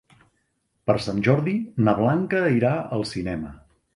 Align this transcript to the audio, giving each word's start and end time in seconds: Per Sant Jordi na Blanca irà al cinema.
Per 0.91 0.95
Sant 1.07 1.19
Jordi 1.27 1.53
na 1.87 1.95
Blanca 2.01 2.41
irà 2.57 2.71
al 2.99 3.07
cinema. 3.13 3.55